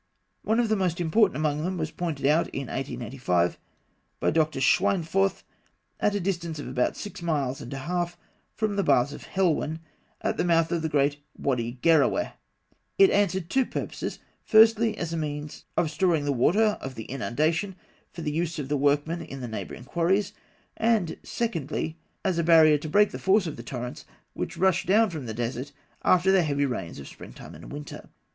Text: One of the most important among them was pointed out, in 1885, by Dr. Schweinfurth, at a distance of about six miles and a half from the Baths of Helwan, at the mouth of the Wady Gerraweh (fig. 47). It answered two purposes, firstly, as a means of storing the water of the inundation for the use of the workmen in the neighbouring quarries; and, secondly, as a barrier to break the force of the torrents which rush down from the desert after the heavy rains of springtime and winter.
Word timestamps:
One 0.41 0.59
of 0.59 0.67
the 0.67 0.75
most 0.75 0.99
important 0.99 1.35
among 1.37 1.63
them 1.63 1.77
was 1.77 1.91
pointed 1.91 2.25
out, 2.25 2.47
in 2.47 2.69
1885, 2.69 3.59
by 4.19 4.31
Dr. 4.31 4.59
Schweinfurth, 4.59 5.43
at 5.99 6.15
a 6.15 6.19
distance 6.19 6.57
of 6.57 6.67
about 6.67 6.97
six 6.97 7.21
miles 7.21 7.61
and 7.61 7.71
a 7.71 7.77
half 7.77 8.17
from 8.55 8.77
the 8.77 8.83
Baths 8.83 9.11
of 9.13 9.25
Helwan, 9.25 9.79
at 10.21 10.37
the 10.37 10.43
mouth 10.43 10.71
of 10.71 10.81
the 10.81 10.89
Wady 11.37 11.77
Gerraweh 11.83 12.31
(fig. 12.31 12.33
47). 12.33 12.35
It 12.97 13.09
answered 13.11 13.47
two 13.51 13.63
purposes, 13.63 14.17
firstly, 14.43 14.97
as 14.97 15.13
a 15.13 15.17
means 15.17 15.65
of 15.77 15.91
storing 15.91 16.25
the 16.25 16.31
water 16.31 16.79
of 16.81 16.95
the 16.95 17.05
inundation 17.05 17.75
for 18.11 18.23
the 18.23 18.31
use 18.31 18.57
of 18.57 18.69
the 18.69 18.77
workmen 18.77 19.21
in 19.21 19.41
the 19.41 19.47
neighbouring 19.47 19.83
quarries; 19.83 20.33
and, 20.77 21.15
secondly, 21.21 21.99
as 22.25 22.39
a 22.39 22.43
barrier 22.43 22.79
to 22.79 22.89
break 22.89 23.11
the 23.11 23.19
force 23.19 23.45
of 23.45 23.55
the 23.55 23.61
torrents 23.61 24.05
which 24.33 24.57
rush 24.57 24.83
down 24.87 25.11
from 25.11 25.27
the 25.27 25.33
desert 25.35 25.71
after 26.01 26.31
the 26.31 26.41
heavy 26.41 26.65
rains 26.65 26.97
of 26.97 27.07
springtime 27.07 27.53
and 27.53 27.71
winter. 27.71 28.09